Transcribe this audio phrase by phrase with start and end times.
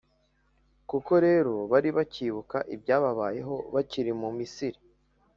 [0.89, 4.79] Koko rero, bari bakibuka ibyababayeho bakiri mu Misiri,